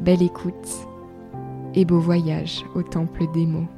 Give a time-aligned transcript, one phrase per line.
[0.00, 0.86] Belle écoute
[1.74, 3.68] et beau voyage au temple des mots.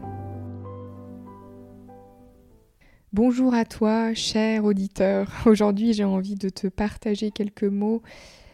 [3.12, 5.29] Bonjour à toi, cher auditeur.
[5.47, 8.03] Aujourd'hui, j'ai envie de te partager quelques mots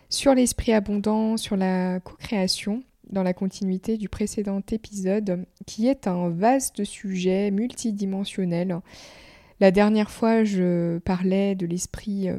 [0.09, 6.31] sur l'esprit abondant, sur la co-création, dans la continuité du précédent épisode, qui est un
[6.31, 8.81] vaste sujet multidimensionnel.
[9.61, 12.39] La dernière fois, je parlais de l'esprit euh,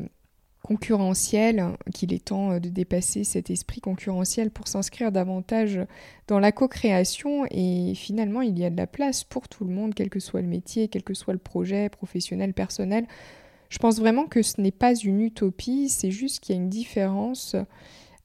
[0.69, 5.79] concurrentiel, qu'il est temps euh, de dépasser cet esprit concurrentiel pour s'inscrire davantage
[6.27, 9.95] dans la co-création et finalement il y a de la place pour tout le monde,
[9.95, 13.07] quel que soit le métier, quel que soit le projet professionnel, personnel.
[13.69, 16.69] Je pense vraiment que ce n'est pas une utopie, c'est juste qu'il y a une
[16.69, 17.55] différence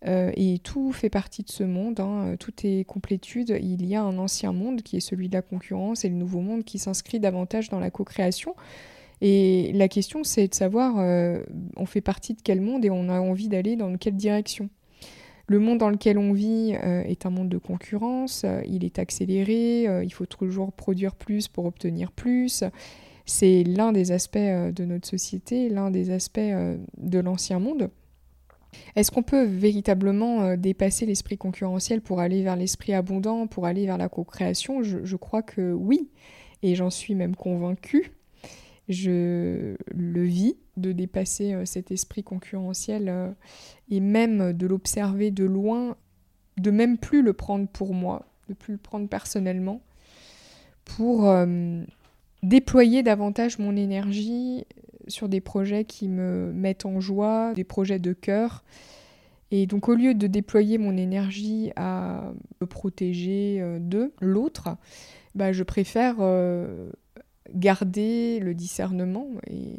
[0.06, 2.36] euh, et tout fait partie de ce monde, hein.
[2.38, 3.58] tout est complétude.
[3.62, 6.40] Il y a un ancien monde qui est celui de la concurrence et le nouveau
[6.40, 8.54] monde qui s'inscrit davantage dans la co-création.
[9.20, 11.42] Et la question, c'est de savoir, euh,
[11.76, 14.68] on fait partie de quel monde et on a envie d'aller dans quelle direction.
[15.46, 18.98] Le monde dans lequel on vit euh, est un monde de concurrence, euh, il est
[18.98, 22.64] accéléré, il faut toujours produire plus pour obtenir plus.
[23.26, 27.90] C'est l'un des aspects de notre société, l'un des aspects de l'ancien monde.
[28.96, 33.96] Est-ce qu'on peut véritablement dépasser l'esprit concurrentiel pour aller vers l'esprit abondant, pour aller vers
[33.96, 34.82] la co-création?
[34.82, 36.10] Je, crois que oui,
[36.62, 38.12] et j'en suis même convaincue
[38.88, 43.30] je le vis, de dépasser euh, cet esprit concurrentiel euh,
[43.90, 45.96] et même de l'observer de loin,
[46.58, 49.80] de même plus le prendre pour moi, de plus le prendre personnellement,
[50.84, 51.82] pour euh,
[52.42, 54.66] déployer davantage mon énergie
[55.06, 58.64] sur des projets qui me mettent en joie, des projets de cœur.
[59.50, 64.76] Et donc au lieu de déployer mon énergie à me protéger de l'autre,
[65.34, 66.16] bah, je préfère
[67.52, 69.76] garder le discernement et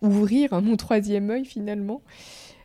[0.00, 2.02] ouvrir mon troisième œil finalement,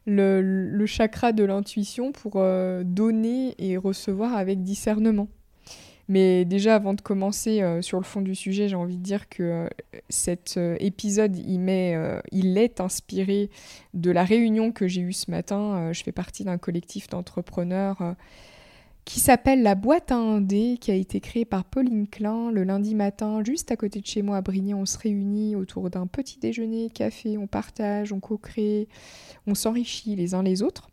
[0.06, 5.28] le, chakra de l'intuition pour euh, donner et recevoir avec discernement.
[6.10, 9.28] Mais déjà, avant de commencer euh, sur le fond du sujet, j'ai envie de dire
[9.28, 9.68] que euh,
[10.08, 11.98] cet épisode, il, met,
[12.32, 13.50] il est inspiré
[13.94, 15.92] de la réunion que j'ai eue ce matin.
[15.92, 18.16] je fais partie d'un collectif d'entrepreneurs
[19.08, 22.94] qui s'appelle La boîte à indé, qui a été créée par Pauline Klein le lundi
[22.94, 24.74] matin, juste à côté de chez moi à Brigny.
[24.74, 28.90] On se réunit autour d'un petit déjeuner, café, on partage, on co-crée,
[29.48, 30.90] on s'enrichit les uns les autres.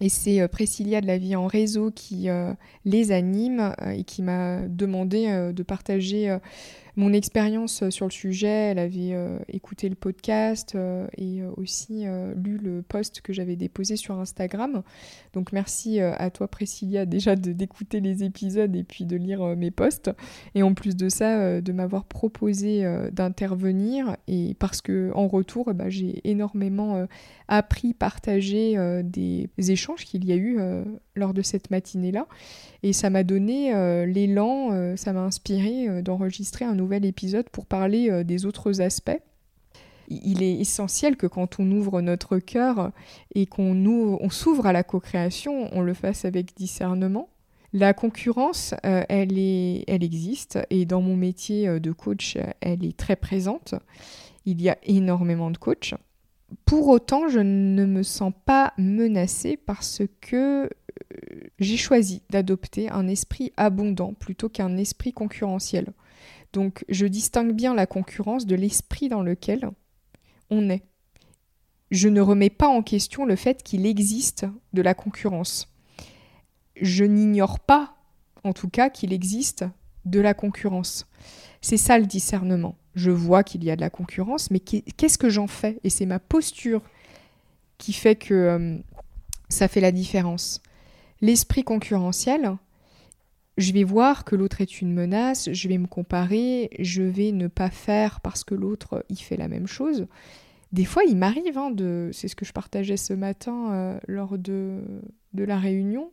[0.00, 2.52] Et c'est euh, Priscilla de la vie en réseau qui euh,
[2.84, 6.36] les anime euh, et qui m'a demandé de partager
[6.96, 8.48] mon expérience sur le sujet.
[8.48, 9.14] Elle avait
[9.48, 10.76] écouté le podcast
[11.16, 12.04] et aussi
[12.36, 14.82] lu le post que j'avais déposé sur Instagram.
[15.32, 20.10] Donc merci à toi Priscilla déjà d'écouter les épisodes et puis de lire mes posts.
[20.54, 25.88] Et en plus de ça, de m'avoir proposé d'intervenir et parce que en retour, bah,
[25.88, 27.06] j'ai énormément
[27.48, 30.84] appris, partagé des échanges qu'il y a eu euh,
[31.14, 32.26] lors de cette matinée-là.
[32.82, 38.24] Et ça m'a donné euh, l'élan, euh, ça m'a inspiré d'enregistrer un épisode pour parler
[38.24, 39.18] des autres aspects.
[40.08, 42.92] Il est essentiel que quand on ouvre notre cœur
[43.34, 47.28] et qu'on on s'ouvre à la co-création, on le fasse avec discernement.
[47.72, 53.16] La concurrence, elle, est, elle existe et dans mon métier de coach, elle est très
[53.16, 53.74] présente.
[54.44, 55.94] Il y a énormément de coachs.
[56.64, 60.68] Pour autant, je ne me sens pas menacée parce que euh,
[61.58, 65.92] j'ai choisi d'adopter un esprit abondant plutôt qu'un esprit concurrentiel.
[66.56, 69.70] Donc je distingue bien la concurrence de l'esprit dans lequel
[70.50, 70.82] on est.
[71.92, 75.72] Je ne remets pas en question le fait qu'il existe de la concurrence.
[76.80, 77.94] Je n'ignore pas,
[78.42, 79.64] en tout cas, qu'il existe
[80.04, 81.06] de la concurrence.
[81.60, 85.28] C'est ça le discernement je vois qu'il y a de la concurrence, mais qu'est-ce que
[85.28, 85.78] j'en fais?
[85.84, 86.80] Et c'est ma posture
[87.76, 88.78] qui fait que euh,
[89.50, 90.62] ça fait la différence.
[91.20, 92.56] L'esprit concurrentiel,
[93.56, 97.46] je vais voir que l'autre est une menace, je vais me comparer, je vais ne
[97.48, 100.06] pas faire parce que l'autre il fait la même chose.
[100.72, 104.36] Des fois, il m'arrive, hein, de, c'est ce que je partageais ce matin euh, lors
[104.36, 104.82] de,
[105.32, 106.10] de la réunion.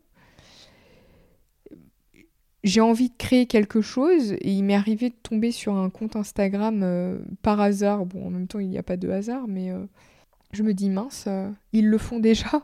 [2.63, 6.15] J'ai envie de créer quelque chose et il m'est arrivé de tomber sur un compte
[6.15, 8.05] Instagram euh, par hasard.
[8.05, 9.83] Bon, en même temps, il n'y a pas de hasard, mais euh,
[10.53, 11.27] je me dis mince,
[11.73, 12.63] ils le font déjà.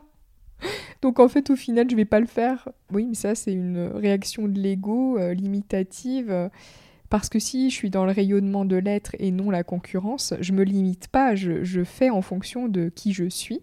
[1.02, 2.68] Donc en fait, au final, je vais pas le faire.
[2.92, 6.30] Oui, mais ça, c'est une réaction de l'ego euh, limitative.
[6.30, 6.48] Euh,
[7.08, 10.52] parce que si je suis dans le rayonnement de l'être et non la concurrence, je
[10.52, 13.62] me limite pas, je, fais en fonction de qui je suis.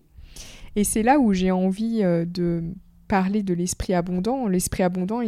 [0.76, 2.64] Et c'est là où j'ai envie euh, de
[3.08, 4.48] parler de l'esprit abondant.
[4.48, 5.22] L'esprit abondant,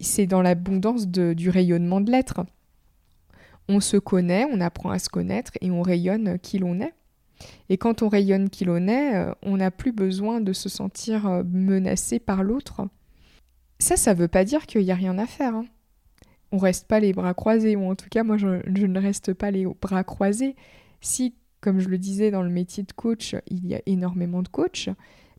[0.00, 2.44] c'est dans l'abondance du rayonnement de l'être.
[3.68, 6.92] On se connaît, on apprend à se connaître et on rayonne qui l'on est.
[7.68, 11.26] Et quand on rayonne qui l'on est, euh, on n'a plus besoin de se sentir
[11.26, 12.82] euh, menacé par l'autre.
[13.78, 15.54] Ça, ça ne veut pas dire qu'il n'y a rien à faire.
[15.54, 15.66] Hein.
[16.52, 19.50] On reste pas les bras croisés, ou en tout cas, moi, je, ne reste pas
[19.50, 20.54] les bras croisés.
[21.00, 24.48] Si, comme je le disais dans le métier de coach, il y a énormément de
[24.48, 24.90] coachs,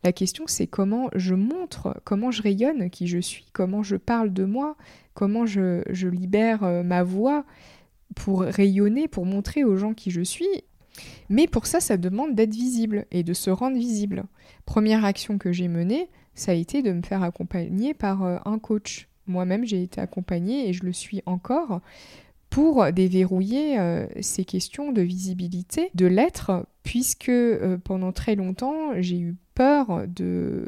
[0.04, 4.34] la question c'est comment je montre, comment je rayonne qui je suis, comment je parle
[4.34, 4.76] de moi,
[5.14, 7.46] comment je, libère euh, ma voix
[8.16, 10.48] pour rayonner, pour montrer aux gens qui je suis
[11.30, 14.24] mais pour ça, ça demande d'être visible et de se rendre visible.
[14.66, 18.60] Première action que j'ai menée, ça a été de me faire accompagner par euh, un
[18.60, 19.08] coach.
[19.28, 21.82] Moi-même, j'ai été accompagnée et je le suis encore
[22.50, 29.20] pour déverrouiller euh, ces questions de visibilité de l'être, puisque euh, pendant très longtemps, j'ai
[29.20, 30.68] eu peur de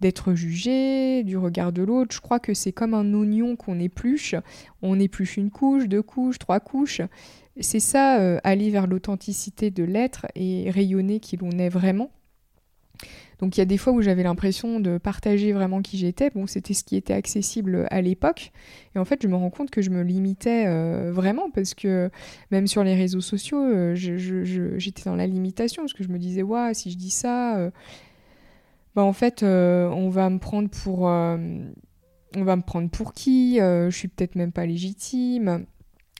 [0.00, 2.14] d'être jugé, du regard de l'autre.
[2.14, 4.34] Je crois que c'est comme un oignon qu'on épluche.
[4.82, 7.00] On épluche une couche, deux couches, trois couches.
[7.60, 12.10] C'est ça, euh, aller vers l'authenticité de l'être et rayonner qui l'on est vraiment.
[13.38, 16.30] Donc il y a des fois où j'avais l'impression de partager vraiment qui j'étais.
[16.30, 18.52] Bon, c'était ce qui était accessible à l'époque.
[18.94, 22.10] Et en fait, je me rends compte que je me limitais euh, vraiment parce que
[22.50, 26.42] même sur les réseaux sociaux, euh, j'étais dans la limitation parce que je me disais,
[26.42, 27.70] ouais, si je dis ça,
[28.94, 33.90] bah, en fait, on va me prendre pour, on va me prendre pour qui Je
[33.90, 35.66] suis peut-être même pas légitime.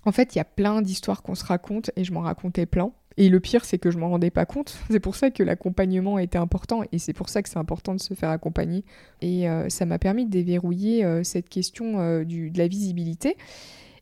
[0.07, 2.93] En fait, il y a plein d'histoires qu'on se raconte et je m'en racontais plein.
[3.19, 4.79] Et le pire, c'est que je m'en rendais pas compte.
[4.91, 8.01] C'est pour ça que l'accompagnement était important et c'est pour ça que c'est important de
[8.01, 8.85] se faire accompagner.
[9.21, 13.37] Et euh, ça m'a permis de déverrouiller euh, cette question euh, de la visibilité.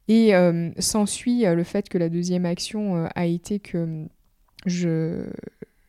[0.07, 0.33] Et
[0.81, 4.05] s'ensuit le fait que la deuxième action a été que
[4.67, 5.25] je,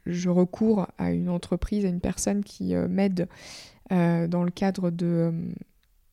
[0.05, 3.27] je recours à une entreprise, à une personne qui m'aide
[3.89, 5.33] dans le cadre de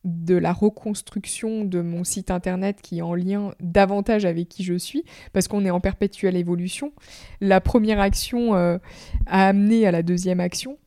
[0.03, 4.77] de la reconstruction de mon site internet qui est en lien davantage avec qui je
[4.77, 6.91] suis, parce qu'on est en perpétuelle évolution.
[7.39, 8.77] La première action euh,
[9.25, 10.77] a amené à la deuxième action,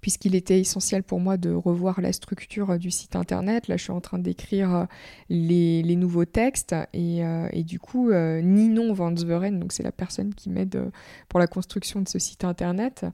[0.00, 3.68] puisqu'il était essentiel pour moi de revoir la structure euh, du site internet.
[3.68, 4.84] Là, je suis en train d'écrire euh,
[5.28, 7.22] les, nouveaux textes, et,
[7.62, 10.90] du coup, Ninon Van Zveren, donc c'est la personne qui m'aide
[11.28, 13.06] pour la construction de ce site internet,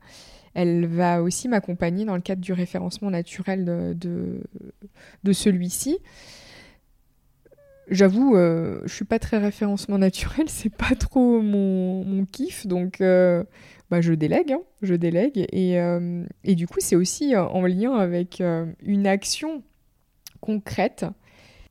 [0.54, 3.64] elle va aussi m'accompagner dans le cadre du référencement naturel
[3.98, 5.98] de, celui-ci.
[7.90, 13.44] J'avoue, euh, je suis pas très référencement naturel, c'est pas trop mon, kiff, donc euh,
[13.90, 15.46] bah, je délègue, hein, je délègue.
[15.54, 18.42] Euh, et du coup, c'est aussi en lien avec
[18.82, 19.62] une action
[20.40, 21.06] concrète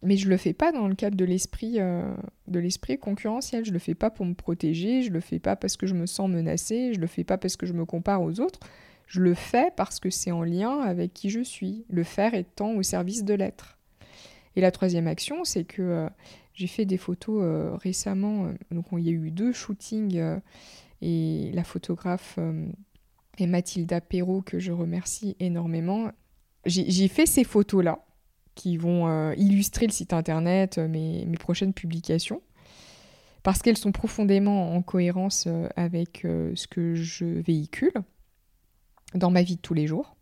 [0.04, 3.66] mais je le fais pas dans le cadre de l'esprit de l'esprit concurrentiel.
[3.66, 6.06] Je le fais pas pour me protéger, je le fais pas parce que je me
[6.06, 8.60] sens menacée, je le fais pas parce que je me compare aux autres.
[9.08, 12.74] Je le fais parce que c'est en lien avec qui je suis, le faire étant
[12.74, 13.78] au service de l'être.
[14.58, 16.10] Et la troisième action, c'est que euh,
[16.54, 18.48] j'ai fait des photos euh, récemment.
[18.48, 20.20] Euh, donc, il y a eu deux shootings
[21.02, 22.38] et la photographe
[23.38, 26.12] est Mathilda Perrault, que je remercie énormément.
[26.66, 28.00] J'ai fait ces photos-là
[28.58, 32.42] qui vont illustrer le site internet, mes, mes prochaines publications
[33.44, 35.48] parce qu'elles sont profondément en cohérence
[35.78, 37.94] avec ce que je véhicule
[39.14, 40.16] dans ma vie de tous les jours,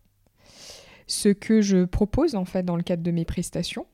[1.06, 3.86] ce que je propose en fait dans le cadre de mes prestations.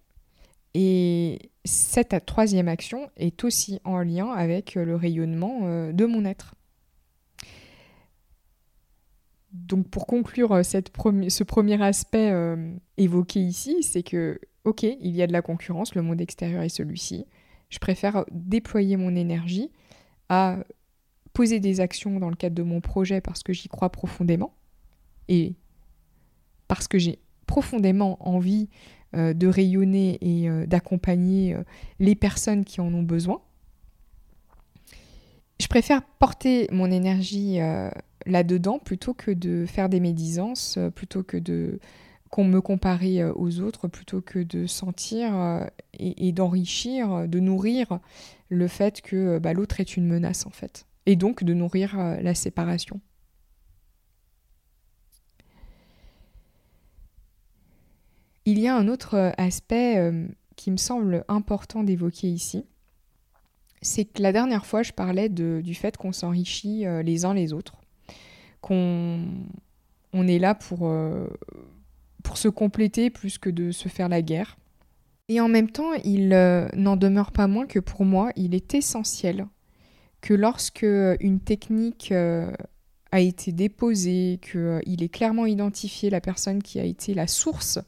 [0.74, 6.54] Et cette troisième action est aussi en lien avec le rayonnement euh, de mon être.
[9.52, 10.90] Donc pour conclure euh, cette
[11.28, 15.94] ce premier aspect euh, évoqué ici, c'est que, ok, il y a de la concurrence,
[15.94, 17.26] le monde extérieur est celui-ci.
[17.68, 19.70] Je préfère déployer mon énergie
[20.30, 20.58] à
[21.34, 24.54] poser des actions dans le cadre de mon projet parce que j'y crois profondément
[25.28, 25.54] et
[26.68, 28.68] parce que j'ai profondément envie
[29.14, 31.56] euh, de rayonner et d'accompagner
[31.98, 33.42] les personnes qui en ont besoin.
[35.60, 37.58] Je préfère porter mon énergie
[38.26, 41.78] là-dedans plutôt que de faire des médisances, plutôt que de
[42.30, 48.00] qu'on me comparait aux autres plutôt que de sentir et, d'enrichir, de nourrir
[48.48, 50.86] le fait que bah, l'autre est une menace en fait.
[51.04, 53.02] Et donc de nourrir la séparation.
[58.46, 60.10] Il y a un autre aspect
[60.56, 62.64] qui me semble important d'évoquer ici.
[63.82, 67.81] C'est que la dernière fois, je parlais du fait qu'on s'enrichit les uns les autres,
[68.62, 69.20] qu'on
[70.14, 70.90] on est là pour,
[72.22, 74.56] pour se compléter plus que de se faire la guerre.
[75.28, 78.74] Et en même temps, il euh, n'en demeure pas moins que pour moi, il est
[78.74, 79.46] essentiel
[80.20, 80.86] que lorsque
[81.20, 82.52] une technique euh,
[83.12, 87.78] a été déposée, qu'il euh, est clairement identifié la personne qui a été la source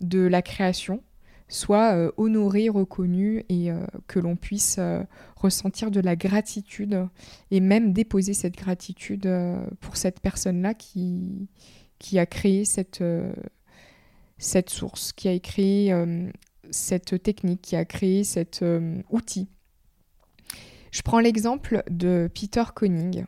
[0.00, 1.02] de la création,
[1.48, 3.70] soit honorée, reconnue et
[4.06, 4.78] que l'on puisse
[5.44, 7.06] ressentir de la gratitude
[7.50, 9.28] et même déposer cette gratitude
[9.80, 11.48] pour cette personne-là qui,
[12.16, 13.32] a créé cette, euh,
[14.66, 16.30] source, qui a créé euh,
[16.70, 19.48] cette technique, qui a créé cet euh, outil.
[20.90, 23.26] Je prends l'exemple de Peter Koenig.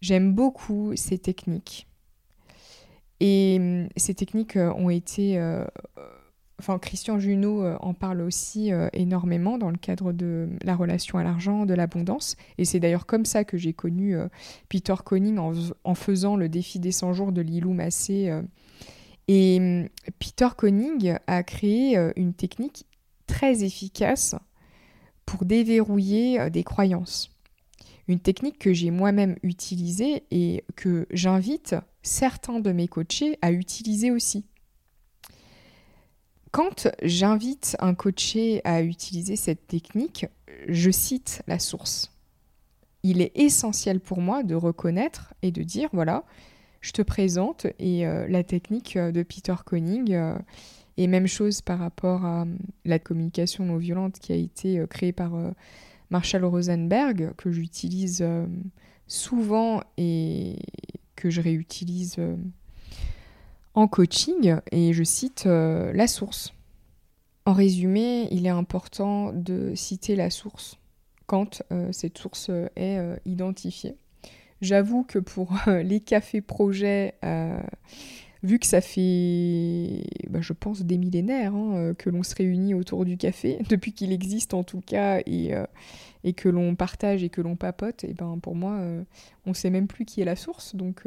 [0.00, 1.86] J'aime beaucoup ces techniques.
[3.20, 5.38] Et ces techniques ont été...
[6.80, 11.74] Christian Junot en parle aussi énormément dans le cadre de la relation à l'argent, de
[11.74, 12.36] l'abondance.
[12.58, 14.16] Et c'est d'ailleurs comme ça que j'ai connu
[14.68, 18.42] Peter Koenig en, faisant le défi des 100 jours de Lilou Massé
[19.28, 19.88] et hum,
[20.18, 22.86] Peter Koenig a créé euh, une technique
[23.26, 24.34] très efficace
[25.26, 27.30] pour déverrouiller euh, des croyances.
[28.08, 34.10] Une technique que j'ai moi-même utilisée et que j'invite certains de mes coachés à utiliser
[34.10, 34.46] aussi.
[36.50, 40.26] Quand j'invite un coaché à utiliser cette technique,
[40.66, 42.12] je cite la source.
[43.02, 46.24] Il est essentiel pour moi de reconnaître et de dire, voilà,
[46.80, 50.14] je te présente et euh, la technique euh, de Peter Koenig.
[50.14, 50.38] Euh,
[50.96, 52.44] et même chose par rapport à
[52.84, 55.30] la communication non violente qui a été créée par
[56.10, 58.26] Marshall Rosenberg, que j'utilise
[59.06, 60.56] souvent et
[61.14, 62.16] que je réutilise
[63.78, 64.56] en coaching.
[64.72, 66.52] Et je cite la source.
[67.46, 70.78] En résumé, il est important de citer la source
[71.26, 73.96] quand cette source est identifiée.
[74.60, 77.60] J'avoue que pour euh, les cafés projets, euh,
[78.42, 82.74] vu que ça fait, bah, je pense, des millénaires hein, euh, que l'on se réunit
[82.74, 85.52] autour du café, depuis qu'il existe en tout cas, et,
[86.24, 88.80] et que l'on partage et que l'on papote, et ben pour moi,
[89.46, 90.74] on ne sait même plus qui est la source.
[90.74, 91.04] Donc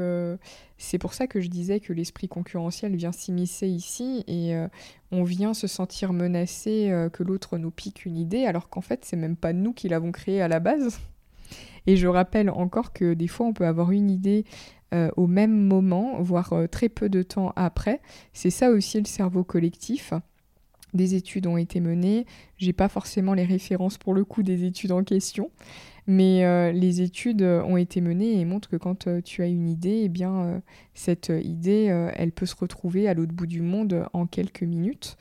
[0.78, 4.56] c'est pour ça que je disais que l'esprit concurrentiel vient s'immiscer ici, et
[5.12, 9.18] on vient se sentir menacé que l'autre nous pique une idée, alors qu'en fait, c'est
[9.18, 11.00] même pas nous qui l'avons créée à la base.
[11.88, 14.46] Et je rappelle encore que des fois, on peut avoir une idée
[14.94, 18.02] euh, au même moment, voire euh, très peu de temps après.
[18.34, 20.14] C'est ça aussi le cerveau collectif.
[20.94, 22.26] Des études ont été menées.
[22.58, 25.50] J'ai pas forcément les références pour le coup des études en question,
[26.08, 30.02] mais euh, les études ont été menées et montrent que quand tu as une idée,
[30.04, 30.62] eh bien
[30.94, 31.86] cette idée,
[32.18, 35.16] elle peut se retrouver à l'autre bout du monde en quelques minutes.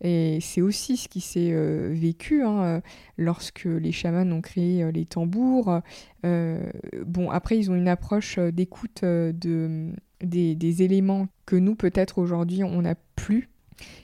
[0.00, 2.80] Et c'est aussi ce qui s'est euh, vécu hein, euh,
[3.16, 5.80] lorsque les chamans ont créé euh, les tambours.
[6.22, 12.82] bon, après, ils ont une approche d'écoute de, des, éléments que nous, peut-être aujourd'hui, on
[12.82, 13.50] n'a plus.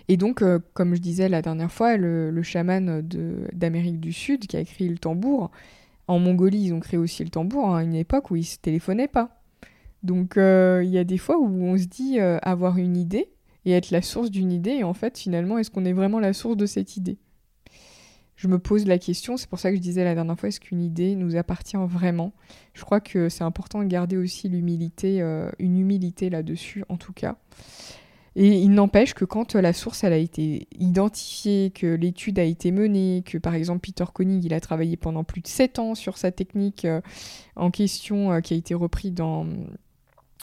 [0.09, 0.42] Et donc,
[0.75, 3.02] comme je disais la dernière fois, le, chaman
[3.52, 5.50] d'Amérique du Sud qui a créé le tambour,
[6.09, 8.44] en Mongolie, ils ont créé aussi le tambour hein, à une époque où ils ne
[8.44, 9.40] se téléphonaient pas.
[10.02, 13.30] Donc, il y a des fois où on se dit avoir une idée,
[13.64, 14.71] et être la source d'une idée.
[14.71, 17.19] Et en fait, finalement, est-ce qu'on est vraiment la source de cette idée?
[18.37, 20.61] Je me pose la question, c'est pour ça que je disais la dernière fois, est-ce
[20.61, 22.33] qu'une idée nous appartient vraiment?
[22.73, 27.12] Je crois que c'est important de garder aussi l'humilité, euh, une humilité là-dessus, en tout
[27.12, 27.37] cas.
[28.37, 32.71] Et il n'empêche que quand la source elle a été identifiée, que l'étude a été
[32.71, 36.17] menée, que par exemple Peter Koenig il a travaillé pendant plus de 7 ans sur
[36.17, 37.00] sa technique euh,
[37.57, 39.47] en question euh, qui a été reprise dans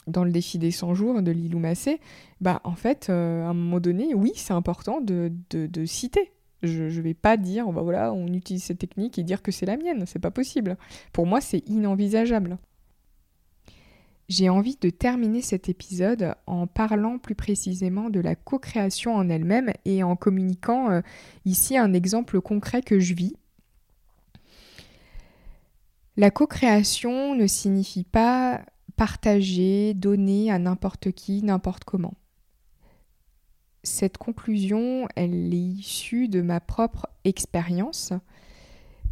[0.08, 2.00] dans le défi des 100 jours de Lilou Massé,
[2.40, 5.30] bah en fait, euh, à un moment donné, oui, c'est important de,
[5.86, 6.32] citer.
[6.62, 9.66] Je ne vais pas dire, bah voilà, on utilise cette technique et dire que c'est
[9.66, 10.04] la mienne.
[10.06, 10.76] C'est pas possible.
[11.12, 12.58] Pour moi, c'est inenvisageable.
[14.28, 19.72] J'ai envie de terminer cet épisode en parlant plus précisément de la co-création en elle-même
[19.86, 21.00] et en communiquant euh,
[21.46, 23.36] ici un exemple concret que je vis.
[26.18, 28.60] La co-création ne signifie pas
[28.98, 32.14] partager, donner à n'importe qui, n'importe comment.
[33.84, 38.12] Cette conclusion, elle est issue de ma propre expérience.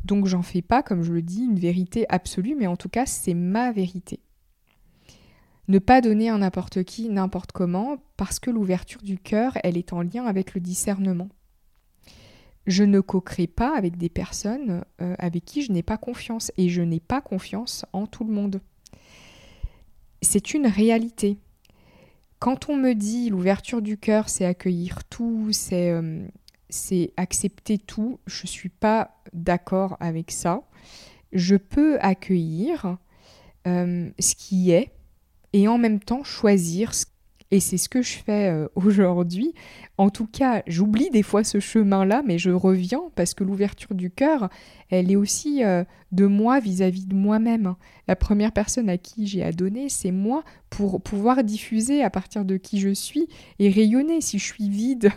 [0.05, 3.07] Donc j'en fais pas, comme je le dis, une vérité absolue, mais en tout cas
[3.07, 4.19] c'est ma vérité.
[5.69, 9.93] Ne pas donner à n'importe qui, n'importe comment, parce que l'ouverture du cœur, elle est
[9.93, 11.29] en lien avec le discernement.
[12.67, 16.69] Je ne coquerai pas avec des personnes euh, avec qui je n'ai pas confiance et
[16.69, 18.61] je n'ai pas confiance en tout le monde.
[20.23, 21.39] C'est une réalité.
[22.39, 26.27] Quand on me dit l'ouverture du cœur, c'est accueillir tout, c'est euh,
[27.17, 30.63] accepter tout, je ne suis pas d'accord avec ça.
[31.33, 32.99] Je peux accueillir
[33.67, 34.93] euh, ce qui est
[35.53, 37.07] et en même temps choisir ce
[37.57, 39.55] et c'est ce que je fais euh, aujourd'hui.
[39.97, 44.11] En tout cas, j'oublie des fois ce chemin-là, mais je reviens parce que l'ouverture du
[44.11, 44.51] cœur,
[44.91, 45.83] elle est aussi euh,
[46.13, 47.75] de moi vis-à-vis de moi-même.
[48.09, 52.45] La première personne à qui j'ai à donner, c'est moi pour pouvoir diffuser à partir
[52.45, 53.27] de qui je suis
[53.59, 54.21] et rayonner.
[54.21, 55.11] Si je suis vide,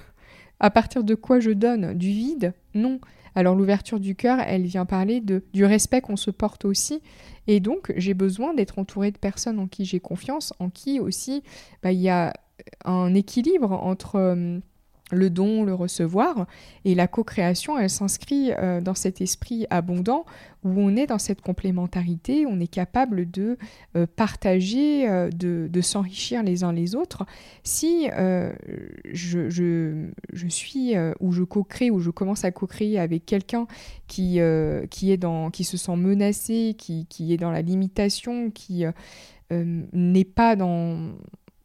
[0.62, 1.93] à partir de quoi je donne?
[1.93, 2.53] Du vide?
[2.74, 3.01] Non.
[3.36, 7.01] Alors l'ouverture du cœur, elle vient parler de, du respect qu'on se porte aussi.
[7.50, 11.41] Et donc j'ai besoin d'être entouré de personnes en qui j'ai confiance, en qui aussi
[11.82, 12.32] bah, il y a
[12.86, 14.60] un équilibre entre...
[15.12, 16.46] Le don, le recevoir.
[16.86, 20.25] Et la co-création, elle s'inscrit euh, dans cet esprit abondant
[20.63, 23.58] où on est dans cette complémentarité, on est capable de
[23.96, 27.25] euh, partager, euh, de, s'enrichir les uns les autres.
[27.63, 28.08] Si
[29.06, 30.10] je,
[30.50, 33.68] suis ou je co-crée ou je commence à co-créer avec quelqu'un
[34.08, 38.84] qui se sent menacé, qui, qui est dans la limitation, qui
[39.51, 41.13] n'est pas dans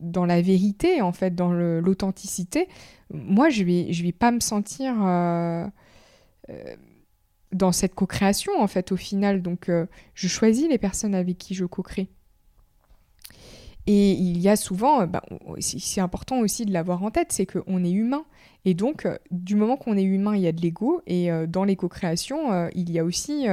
[0.00, 2.68] dans la vérité, en fait, dans l'authenticité,
[3.14, 5.66] moi, je vais, je vais pas me sentir euh,
[6.50, 6.76] euh,
[7.52, 9.42] dans cette co-création, en fait, au final.
[9.42, 12.08] Donc, euh, je choisis les personnes avec qui je co-crée.
[13.86, 15.22] Et il y a souvent, bah,
[15.58, 18.24] c'est important aussi de l'avoir en tête, c'est qu'on est humain.
[18.64, 21.02] Et donc, du moment qu'on est humain, il y a de l'ego.
[21.06, 23.46] Et dans les co-créations, il y a aussi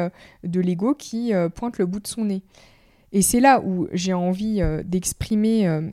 [0.46, 2.44] de l'ego qui pointe le bout de son nez.
[3.12, 5.92] Et c'est là où j'ai envie d'exprimer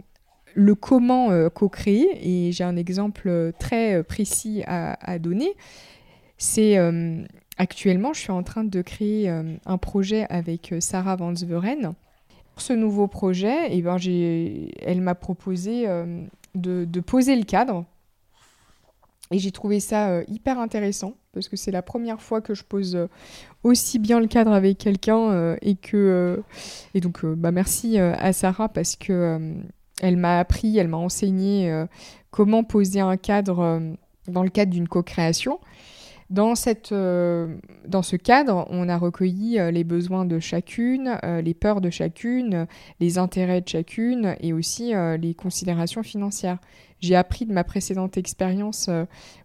[0.59, 5.55] le comment euh, co-créer, et j'ai un exemple euh, très euh, précis à, donner,
[6.37, 6.77] c'est
[7.57, 11.95] actuellement, je suis en train de créer un projet avec Sarah Van Zveren.
[12.53, 13.97] Pour ce nouveau projet, et eh ben,
[14.83, 15.87] elle m'a proposé
[16.55, 17.85] de, poser le cadre.
[19.33, 23.09] Et j'ai trouvé ça hyper intéressant parce que c'est la première fois que je pose
[23.65, 26.41] aussi bien le cadre avec quelqu'un et que
[26.95, 29.59] et donc bah merci à Sarah parce que
[30.01, 31.87] elle m'a appris, elle m'a enseigné euh,
[32.31, 33.81] comment poser un cadre euh,
[34.27, 35.59] dans le cadre d'une co-création.
[36.31, 37.57] Dans, cette, euh,
[37.87, 42.67] dans ce cadre, on a recueilli les besoins de chacune, les peurs de chacune,
[43.01, 46.59] les intérêts de chacune et aussi les considérations financières.
[47.01, 48.91] J'ai appris de ma précédente expérience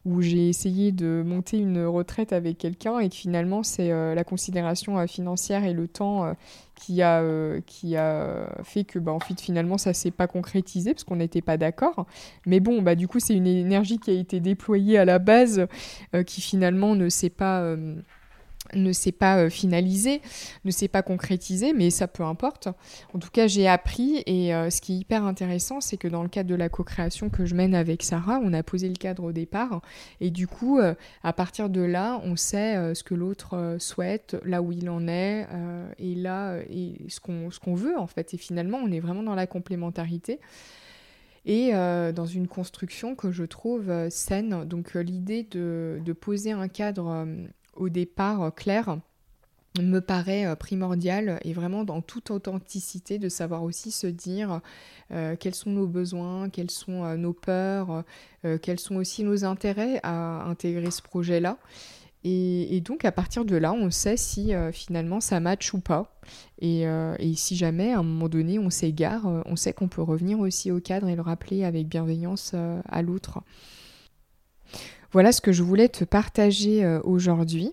[0.03, 5.07] où j'ai essayé de monter une retraite avec quelqu'un et que finalement c'est la considération
[5.07, 6.35] financière et le temps
[6.75, 10.93] qui a, euh, qui a fait que bah, en fait, finalement ça s'est pas concrétisé
[10.93, 12.05] parce qu'on n'était pas d'accord.
[12.45, 15.67] Mais bon, bah, du coup c'est une énergie qui a été déployée à la base
[16.15, 17.61] euh, qui finalement ne s'est pas...
[17.61, 17.95] Euh,
[18.75, 20.21] ne s'est pas euh, finalisé,
[20.65, 22.67] ne s'est pas concrétisé, mais ça peu importe.
[23.13, 26.23] En tout cas, j'ai appris et euh, ce qui est hyper intéressant, c'est que dans
[26.23, 29.23] le cadre de la co-création que je mène avec Sarah, on a posé le cadre
[29.23, 29.81] au départ
[30.19, 34.61] et du coup, euh, à partir de là, on sait ce que l'autre souhaite, là
[34.61, 35.47] où il en est
[35.97, 38.33] et là et ce qu'on ce qu'on veut en fait.
[38.33, 40.39] Et finalement, on est vraiment dans la complémentarité
[41.45, 44.65] et dans une construction que je trouve saine.
[44.65, 47.25] Donc l'idée de, de, poser un cadre
[47.75, 48.97] au départ euh, clair
[49.81, 54.61] me paraît euh, primordial et vraiment dans toute authenticité de savoir aussi se dire
[55.11, 58.03] euh, quels sont nos besoins, quelles sont nos peurs,
[58.61, 61.57] quels sont aussi nos intérêts à intégrer ce projet-là.
[62.25, 66.15] Et, donc à partir de là, on sait si finalement ça match ou pas.
[66.61, 70.39] Et, et, si jamais à un moment donné on s'égare, on sait qu'on peut revenir
[70.39, 73.41] aussi au cadre et le rappeler avec bienveillance à l'autre.
[75.13, 77.71] Voilà ce que je voulais te partager euh, aujourd'hui.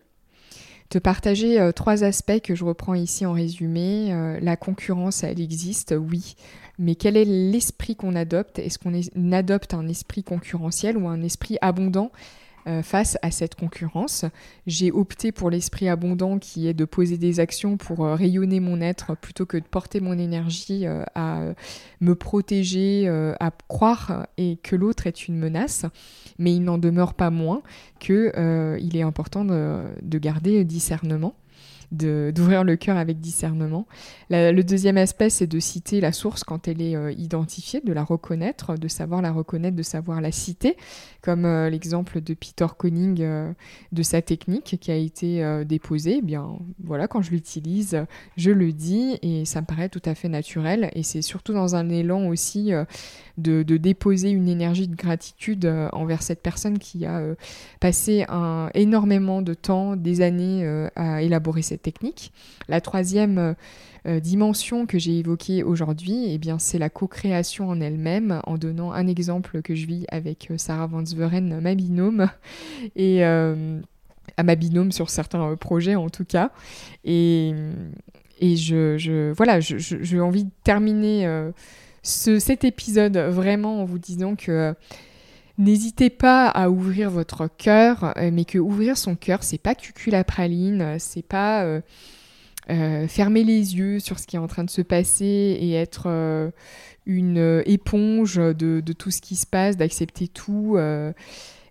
[0.90, 4.12] Te partager euh, trois aspects que je reprends ici en résumé.
[4.12, 6.34] Euh, la concurrence, elle existe, oui.
[6.78, 8.58] Mais quel est l'esprit qu'on adopte?
[8.58, 8.92] Est-ce qu'on
[9.32, 12.12] adopte un esprit concurrentiel ou un esprit abondant?
[12.66, 14.24] Euh, face à cette concurrence.
[14.66, 18.80] J'ai opté pour l'esprit abondant qui est de poser des actions pour euh, rayonner mon
[18.80, 21.40] être plutôt que de porter mon énergie euh, à
[22.00, 23.08] me protéger,
[23.40, 25.86] à croire et que l'autre est une menace.
[26.38, 27.62] Mais il n'en demeure pas moins
[27.98, 31.34] qu'il est important de, de garder discernement.
[31.92, 33.86] D'ouvrir le cœur avec discernement.
[34.30, 38.04] le deuxième aspect, c'est de citer la source quand elle est euh, identifiée, de la
[38.04, 40.76] reconnaître, de savoir la reconnaître, de savoir la citer,
[41.22, 43.52] comme euh, l'exemple de Peter Conning euh,
[43.92, 46.16] de sa technique qui a été déposée.
[46.18, 48.04] Eh bien, voilà, quand je l'utilise,
[48.36, 50.90] je le dis et ça me paraît tout à fait naturel.
[50.94, 52.72] Et c'est surtout dans un élan aussi
[53.38, 57.22] de, déposer une énergie de gratitude envers cette personne qui a
[57.80, 62.32] passé un, énormément de temps, des années à élaborer cette technique.
[62.68, 63.54] La troisième euh,
[64.06, 68.92] euh, dimension que j'ai évoquée aujourd'hui, eh bien, c'est la co-création en elle-même, en donnant
[68.92, 72.28] un exemple que je vis avec euh, Sarah Van Zveren, ma binôme,
[72.96, 76.50] et à ma binôme sur certains projets en tout cas.
[77.04, 77.52] Et,
[78.40, 81.28] je, voilà, j'ai envie de terminer
[82.02, 84.74] ce, cet épisode vraiment en vous disant que
[85.60, 90.08] N'hésitez pas à ouvrir votre cœur, euh, mais que ouvrir son cœur, c'est pas cucu
[90.08, 91.82] la praline, c'est pas euh,
[92.70, 96.50] euh, fermer les yeux sur ce qui est en train de se passer et être
[97.04, 100.78] une éponge de, tout ce qui se passe, d'accepter tout.